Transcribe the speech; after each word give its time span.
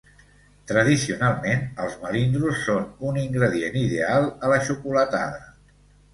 Tradicionalment 0.69 1.61
els 1.83 1.97
melindros 2.05 2.65
són 2.71 2.89
un 3.11 3.21
ingredient 3.25 3.79
ideal 3.83 4.27
a 4.49 4.53
la 4.55 4.61
xocolatada. 4.73 5.47